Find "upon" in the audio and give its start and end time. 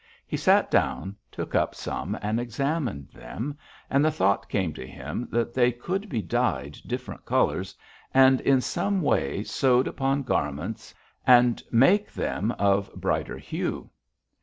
9.87-10.23